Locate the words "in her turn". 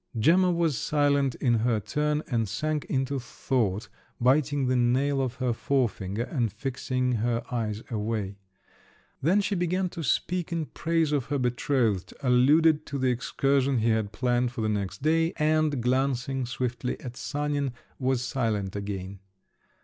1.35-2.23